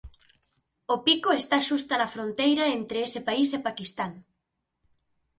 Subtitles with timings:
[0.93, 4.11] O pico está xusta na fronteira entre ese país e Paquistán.